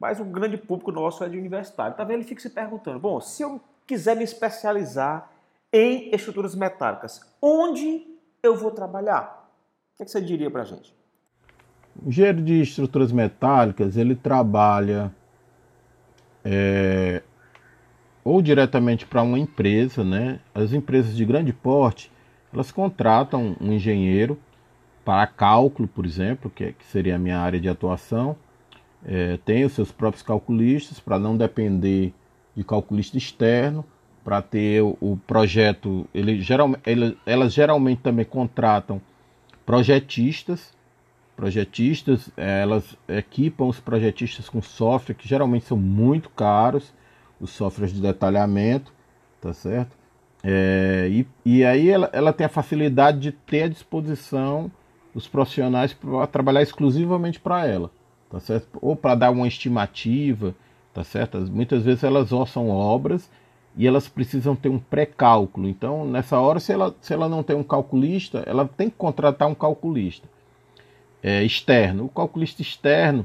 Mas 0.00 0.20
o 0.20 0.24
grande 0.24 0.56
público 0.56 0.92
nosso 0.92 1.22
é 1.24 1.28
de 1.28 1.36
universitário. 1.36 1.96
Talvez 1.96 2.18
ele 2.18 2.28
fique 2.28 2.40
se 2.40 2.50
perguntando, 2.50 2.98
bom, 2.98 3.20
se 3.20 3.42
eu 3.42 3.60
quiser 3.88 4.14
me 4.14 4.22
especializar 4.22 5.32
em 5.72 6.14
estruturas 6.14 6.54
metálicas, 6.54 7.20
onde 7.40 8.06
eu 8.42 8.54
vou 8.54 8.70
trabalhar? 8.70 9.50
O 9.94 9.96
que, 9.96 10.02
é 10.02 10.06
você 10.06 10.20
diria 10.20 10.50
para 10.50 10.62
a 10.62 10.64
gente? 10.64 10.94
O 12.00 12.08
engenheiro 12.08 12.42
de 12.42 12.60
estruturas 12.60 13.10
metálicas, 13.10 13.96
ele 13.96 14.14
trabalha 14.14 15.12
é, 16.44 17.22
ou 18.22 18.40
diretamente 18.40 19.06
para 19.06 19.22
uma 19.22 19.38
empresa, 19.38 20.04
né? 20.04 20.38
As 20.54 20.72
empresas 20.72 21.16
de 21.16 21.24
grande 21.24 21.52
porte, 21.52 22.12
elas 22.52 22.70
contratam 22.70 23.56
um 23.60 23.72
engenheiro 23.72 24.38
para 25.04 25.26
cálculo, 25.26 25.88
por 25.88 26.04
exemplo, 26.04 26.50
que, 26.50 26.64
é, 26.64 26.72
que 26.72 26.84
seria 26.84 27.16
a 27.16 27.18
minha 27.18 27.38
área 27.38 27.58
de 27.58 27.68
atuação. 27.68 28.36
É, 29.04 29.38
tem 29.44 29.64
os 29.64 29.72
seus 29.72 29.90
próprios 29.90 30.22
calculistas 30.22 31.00
para 31.00 31.18
não 31.18 31.36
depender 31.36 32.12
de 32.58 32.64
calculista 32.64 33.16
externo, 33.16 33.84
para 34.24 34.42
ter 34.42 34.82
o, 34.82 35.16
projeto. 35.26 36.06
Ele, 36.12 36.42
geral, 36.42 36.74
ele, 36.84 37.16
elas 37.24 37.54
geralmente 37.54 38.00
também 38.00 38.24
contratam 38.24 39.00
projetistas. 39.64 40.76
Projetistas, 41.36 42.28
elas 42.36 42.96
equipam 43.08 43.66
os 43.66 43.78
projetistas 43.78 44.48
com 44.48 44.60
software 44.60 45.14
que 45.14 45.28
geralmente 45.28 45.66
são 45.66 45.76
muito 45.76 46.28
caros 46.30 46.92
os 47.40 47.50
softwares 47.50 47.94
de 47.94 48.02
detalhamento, 48.02 48.92
tá 49.40 49.52
certo? 49.52 49.96
É, 50.42 51.06
e, 51.08 51.26
e 51.44 51.64
aí 51.64 51.88
ela, 51.88 52.10
ela 52.12 52.32
tem 52.32 52.44
a 52.44 52.50
facilidade 52.50 53.20
de 53.20 53.30
ter 53.30 53.62
à 53.62 53.68
disposição 53.68 54.68
os 55.14 55.28
profissionais 55.28 55.94
para 55.94 56.26
trabalhar 56.26 56.62
exclusivamente 56.62 57.38
para 57.38 57.64
ela, 57.64 57.88
tá 58.28 58.40
certo? 58.40 58.78
Ou 58.82 58.96
para 58.96 59.14
dar 59.14 59.30
uma 59.30 59.46
estimativa, 59.46 60.56
tá 60.98 61.04
certo? 61.04 61.38
Muitas 61.38 61.84
vezes 61.84 62.02
elas 62.02 62.32
orçam 62.32 62.68
obras 62.68 63.30
e 63.76 63.86
elas 63.86 64.08
precisam 64.08 64.56
ter 64.56 64.68
um 64.68 64.80
pré-cálculo. 64.80 65.68
Então, 65.68 66.04
nessa 66.04 66.40
hora, 66.40 66.58
se 66.58 66.72
ela, 66.72 66.92
se 67.00 67.14
ela 67.14 67.28
não 67.28 67.40
tem 67.40 67.54
um 67.54 67.62
calculista, 67.62 68.42
ela 68.46 68.66
tem 68.66 68.90
que 68.90 68.96
contratar 68.96 69.46
um 69.46 69.54
calculista 69.54 70.28
é, 71.22 71.44
externo. 71.44 72.06
O 72.06 72.08
calculista 72.08 72.62
externo 72.62 73.24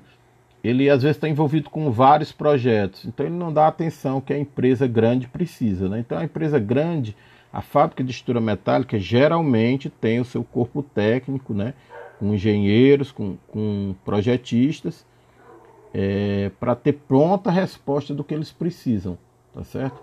ele 0.64 0.88
às 0.88 1.02
vezes 1.02 1.18
está 1.18 1.28
envolvido 1.28 1.70
com 1.72 1.90
vários 1.90 2.32
projetos, 2.32 3.04
então 3.06 3.26
ele 3.26 3.36
não 3.36 3.52
dá 3.52 3.66
a 3.66 3.70
atenção 3.70 4.22
que 4.22 4.32
a 4.32 4.38
empresa 4.38 4.88
grande 4.88 5.28
precisa. 5.28 5.90
Né? 5.90 6.00
Então 6.00 6.18
a 6.18 6.24
empresa 6.24 6.60
grande, 6.60 7.18
a 7.52 7.62
fábrica 7.62 8.04
de 8.04 8.12
estrutura 8.12 8.40
metálica, 8.40 9.00
geralmente 9.00 9.90
tem 9.90 10.20
o 10.20 10.26
seu 10.26 10.44
corpo 10.44 10.84
técnico, 10.84 11.56
né? 11.56 11.74
com 12.20 12.34
engenheiros, 12.34 13.12
com, 13.12 13.36
com 13.48 13.96
projetistas, 14.06 15.06
é, 15.94 16.52
para 16.60 16.76
ter 16.76 16.94
pronta 16.94 17.50
a 17.50 17.54
resposta 17.54 18.14
do 18.14 18.24
que 18.24 18.34
eles 18.34 18.52
precisam, 18.52 19.18
tá 19.54 19.64
certo? 19.64 20.02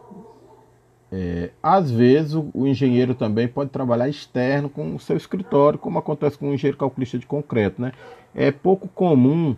É, 1.12 1.50
às 1.60 1.90
vezes 1.90 2.34
o, 2.34 2.48
o, 2.54 2.68
engenheiro 2.68 3.16
também 3.16 3.48
pode 3.48 3.70
trabalhar 3.70 4.08
externo 4.08 4.68
com 4.68 4.94
o 4.94 5.00
seu 5.00 5.16
escritório, 5.16 5.76
como 5.76 5.98
acontece 5.98 6.38
com 6.38 6.50
o 6.50 6.54
engenheiro 6.54 6.78
calculista 6.78 7.18
de 7.18 7.26
concreto. 7.26 7.82
Né? 7.82 7.92
É 8.32 8.52
pouco 8.52 8.86
comum 8.86 9.56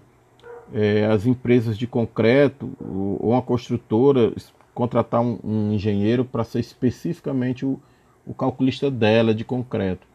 é, 0.73 1.05
as 1.05 1.27
empresas 1.27 1.77
de 1.77 1.87
concreto 1.87 2.71
ou 2.81 3.33
uma 3.33 3.43
construtora 3.43 4.33
contratar 4.75 5.21
um, 5.21 5.39
um 5.45 5.73
engenheiro 5.75 6.25
para 6.25 6.43
ser 6.43 6.61
especificamente 6.61 7.67
o, 7.67 7.79
o 8.27 8.33
calculista 8.33 8.91
dela 8.91 9.35
de 9.35 9.45
concreto. 9.45 10.07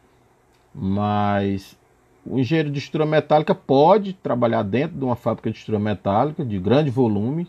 Mas 0.74 1.77
o 2.30 2.38
engenheiro 2.38 2.70
de 2.70 2.78
estrutura 2.78 3.06
metálica 3.06 3.54
pode 3.54 4.12
trabalhar 4.12 4.62
dentro 4.62 4.98
de 4.98 5.04
uma 5.04 5.16
fábrica 5.16 5.50
de 5.50 5.56
estrutura 5.56 5.78
metálica 5.78 6.44
de 6.44 6.58
grande 6.58 6.90
volume 6.90 7.48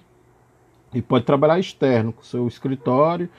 e 0.93 1.01
pode 1.01 1.25
trabalhar 1.25 1.59
externo, 1.59 2.13
com 2.13 2.23
seu 2.23 2.47
escritório, 2.47 3.29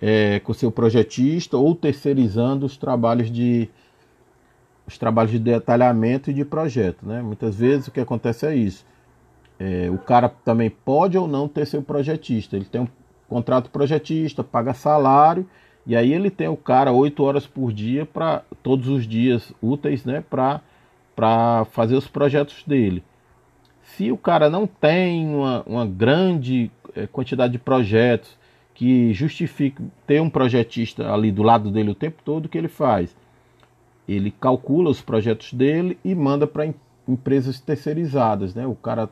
é, 0.00 0.40
com 0.40 0.54
seu 0.54 0.70
projetista 0.70 1.56
ou 1.56 1.74
terceirizando 1.74 2.64
os 2.64 2.76
trabalhos 2.76 3.30
de 3.30 3.68
os 4.86 4.96
trabalhos 4.96 5.32
de 5.32 5.40
detalhamento 5.40 6.30
e 6.30 6.34
de 6.34 6.44
projeto. 6.44 7.04
Né? 7.04 7.20
Muitas 7.20 7.56
vezes 7.56 7.88
o 7.88 7.90
que 7.90 7.98
acontece 7.98 8.46
é 8.46 8.54
isso. 8.54 8.86
É, 9.58 9.90
o 9.90 9.98
cara 9.98 10.28
também 10.28 10.70
pode 10.70 11.18
ou 11.18 11.26
não 11.26 11.48
ter 11.48 11.66
seu 11.66 11.82
projetista. 11.82 12.54
Ele 12.54 12.66
tem 12.66 12.82
um 12.82 12.88
contrato 13.28 13.68
projetista, 13.68 14.44
paga 14.44 14.72
salário 14.72 15.48
e 15.84 15.96
aí 15.96 16.12
ele 16.12 16.30
tem 16.30 16.46
o 16.46 16.56
cara 16.56 16.92
oito 16.92 17.24
horas 17.24 17.48
por 17.48 17.72
dia 17.72 18.06
para 18.06 18.44
todos 18.62 18.86
os 18.88 19.06
dias 19.08 19.52
úteis, 19.60 20.04
né, 20.04 20.22
para 20.28 20.60
fazer 21.70 21.96
os 21.96 22.06
projetos 22.06 22.62
dele. 22.66 23.02
Se 23.82 24.12
o 24.12 24.16
cara 24.16 24.50
não 24.50 24.66
tem 24.66 25.26
uma, 25.26 25.62
uma 25.66 25.86
grande 25.86 26.70
eh, 26.94 27.06
quantidade 27.06 27.52
de 27.52 27.58
projetos 27.58 28.36
que 28.74 29.12
justifique 29.14 29.82
ter 30.06 30.20
um 30.20 30.28
projetista 30.28 31.10
ali 31.10 31.32
do 31.32 31.42
lado 31.42 31.70
dele 31.70 31.90
o 31.90 31.94
tempo 31.94 32.20
todo, 32.22 32.44
o 32.44 32.48
que 32.48 32.58
ele 32.58 32.68
faz? 32.68 33.16
Ele 34.06 34.30
calcula 34.30 34.90
os 34.90 35.00
projetos 35.00 35.52
dele 35.52 35.98
e 36.04 36.14
manda 36.14 36.46
para 36.46 36.68
empresas 37.08 37.58
terceirizadas, 37.58 38.54
né? 38.54 38.66
O 38.66 38.74
cara, 38.74 39.08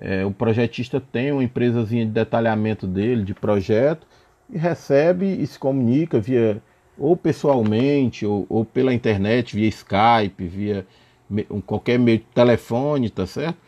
é, 0.00 0.24
o 0.24 0.32
projetista 0.32 1.00
tem 1.00 1.30
uma 1.30 1.44
empresazinha 1.44 2.04
de 2.04 2.10
detalhamento 2.10 2.86
dele, 2.86 3.22
de 3.22 3.32
projeto, 3.32 4.06
e 4.50 4.58
recebe 4.58 5.26
e 5.26 5.46
se 5.46 5.58
comunica 5.58 6.18
via 6.18 6.60
ou 6.98 7.16
pessoalmente 7.16 8.24
ou, 8.26 8.46
ou 8.48 8.64
pela 8.64 8.92
internet, 8.92 9.54
via 9.54 9.68
Skype, 9.68 10.46
via 10.46 10.86
qualquer 11.66 11.98
meio 11.98 12.18
de 12.18 12.24
telefone, 12.26 13.10
tá 13.10 13.26
certo? 13.26 13.58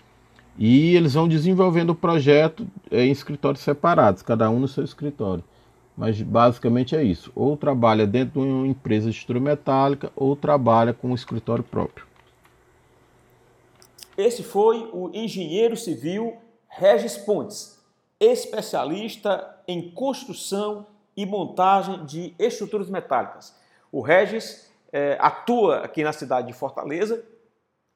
E 0.56 0.94
eles 0.96 1.14
vão 1.14 1.28
desenvolvendo 1.28 1.90
o 1.90 1.94
projeto 1.94 2.66
em 2.90 3.10
escritórios 3.10 3.62
separados, 3.62 4.22
cada 4.22 4.50
um 4.50 4.58
no 4.58 4.68
seu 4.68 4.84
escritório. 4.84 5.44
Mas 5.96 6.20
basicamente 6.20 6.96
é 6.96 7.02
isso. 7.02 7.32
Ou 7.34 7.56
trabalha 7.56 8.06
dentro 8.06 8.40
de 8.40 8.46
uma 8.46 8.66
empresa 8.66 9.10
de 9.10 9.16
estrutura 9.16 9.40
metálica, 9.40 10.12
ou 10.16 10.34
trabalha 10.34 10.92
com 10.92 11.08
um 11.08 11.14
escritório 11.14 11.64
próprio. 11.64 12.06
Esse 14.16 14.42
foi 14.42 14.88
o 14.92 15.10
engenheiro 15.14 15.76
civil 15.76 16.36
Regis 16.68 17.16
Pontes 17.16 17.78
especialista 18.20 19.56
em 19.66 19.90
construção 19.90 20.86
e 21.16 21.24
montagem 21.24 22.04
de 22.04 22.34
estruturas 22.38 22.88
metálicas. 22.90 23.54
O 23.92 24.00
Regis 24.00 24.70
é, 24.92 25.16
atua 25.20 25.78
aqui 25.78 26.02
na 26.02 26.12
cidade 26.12 26.48
de 26.48 26.52
Fortaleza, 26.52 27.24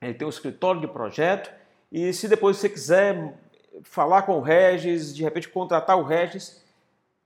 ele 0.03 0.15
tem 0.15 0.27
um 0.27 0.31
escritório 0.31 0.81
de 0.81 0.89
projeto 0.89 1.53
e 1.91 2.13
se 2.13 2.27
depois 2.27 2.57
você 2.57 2.69
quiser 2.69 3.39
falar 3.83 4.23
com 4.23 4.39
o 4.39 4.41
Regis, 4.41 5.15
de 5.15 5.23
repente 5.23 5.49
contratar 5.49 5.97
o 5.97 6.03
Regis, 6.03 6.61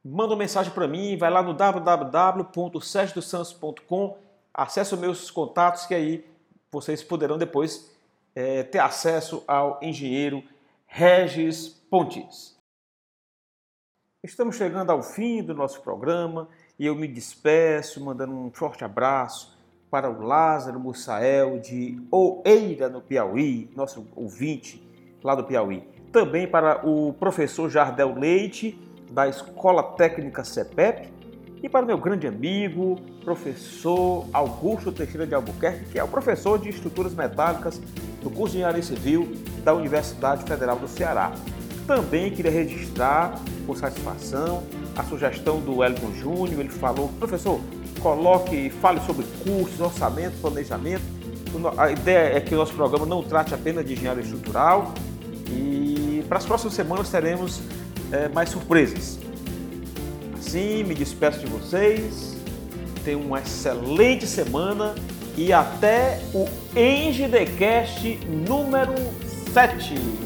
manda 0.04 0.34
uma 0.34 0.38
mensagem 0.38 0.70
para 0.72 0.86
mim, 0.86 1.16
vai 1.16 1.30
lá 1.30 1.42
no 1.42 1.54
www.sergiosantos.com, 1.54 4.18
acesse 4.52 4.92
os 4.94 5.00
meus 5.00 5.30
contatos 5.30 5.86
que 5.86 5.94
aí 5.94 6.22
vocês 6.70 7.02
poderão 7.02 7.38
depois 7.38 7.96
é, 8.34 8.62
ter 8.62 8.80
acesso 8.80 9.42
ao 9.48 9.80
engenheiro 9.82 10.44
Regis 10.86 11.68
Pontes. 11.68 12.54
Estamos 14.22 14.56
chegando 14.56 14.90
ao 14.90 15.02
fim 15.02 15.42
do 15.42 15.54
nosso 15.54 15.80
programa 15.80 16.46
e 16.78 16.84
eu 16.84 16.94
me 16.94 17.08
despeço 17.08 18.04
mandando 18.04 18.34
um 18.34 18.50
forte 18.50 18.84
abraço 18.84 19.55
para 19.96 20.10
o 20.10 20.22
Lázaro 20.26 20.78
Mussael 20.78 21.58
de 21.58 21.98
Oeira, 22.10 22.86
no 22.86 23.00
Piauí, 23.00 23.70
nosso 23.74 24.06
ouvinte 24.14 24.86
lá 25.24 25.34
do 25.34 25.42
Piauí. 25.42 25.88
Também 26.12 26.46
para 26.46 26.86
o 26.86 27.14
professor 27.14 27.70
Jardel 27.70 28.14
Leite, 28.14 28.78
da 29.10 29.26
Escola 29.26 29.82
Técnica 29.82 30.44
CEPEP, 30.44 31.08
e 31.62 31.66
para 31.70 31.86
meu 31.86 31.96
grande 31.96 32.26
amigo, 32.26 32.96
professor 33.24 34.26
Augusto 34.34 34.92
Teixeira 34.92 35.26
de 35.26 35.34
Albuquerque, 35.34 35.86
que 35.86 35.98
é 35.98 36.04
o 36.04 36.08
professor 36.08 36.58
de 36.58 36.68
estruturas 36.68 37.14
metálicas 37.14 37.80
do 38.22 38.28
curso 38.28 38.52
de 38.52 38.58
Engenharia 38.58 38.82
Civil 38.82 39.32
da 39.64 39.72
Universidade 39.72 40.44
Federal 40.44 40.76
do 40.76 40.88
Ceará. 40.88 41.32
Também 41.86 42.30
queria 42.34 42.50
registrar, 42.50 43.40
com 43.66 43.74
satisfação, 43.74 44.62
a 44.96 45.04
sugestão 45.04 45.60
do 45.60 45.78
Wellington 45.78 46.12
Júnior. 46.14 46.60
Ele 46.60 46.68
falou, 46.68 47.08
professor, 47.18 47.60
coloque, 48.00 48.70
fale 48.80 49.00
sobre 49.02 49.26
cursos, 49.44 49.80
orçamento, 49.80 50.36
planejamento. 50.40 51.02
A 51.76 51.90
ideia 51.90 52.36
é 52.36 52.40
que 52.40 52.54
o 52.54 52.58
nosso 52.58 52.74
programa 52.74 53.06
não 53.06 53.22
trate 53.22 53.54
apenas 53.54 53.84
de 53.84 53.92
engenharia 53.92 54.22
estrutural 54.22 54.92
e 55.48 56.24
para 56.28 56.38
as 56.38 56.44
próximas 56.44 56.74
semanas 56.74 57.08
teremos 57.08 57.60
é, 58.12 58.28
mais 58.28 58.50
surpresas. 58.50 59.18
Assim, 60.38 60.84
me 60.84 60.94
despeço 60.94 61.40
de 61.40 61.46
vocês. 61.46 62.36
Tenham 63.04 63.20
uma 63.20 63.40
excelente 63.40 64.26
semana 64.26 64.94
e 65.36 65.52
até 65.52 66.20
o 66.34 66.46
EngieDecast 66.76 68.18
número 68.48 68.94
7. 69.52 70.25